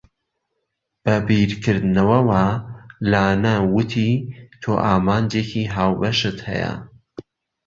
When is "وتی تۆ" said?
3.73-4.71